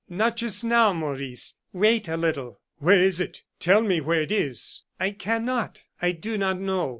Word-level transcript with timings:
"Not 0.09 0.35
just 0.37 0.63
now, 0.63 0.93
Maurice; 0.93 1.53
wait 1.73 2.07
a 2.07 2.17
little." 2.17 2.59
"Where 2.79 2.99
is 2.99 3.21
it? 3.21 3.43
Tell 3.59 3.83
me 3.83 4.01
where 4.01 4.19
it 4.23 4.31
is." 4.31 4.81
"I 4.99 5.11
cannot; 5.11 5.83
I 6.01 6.11
do 6.11 6.39
not 6.39 6.59
know." 6.59 6.89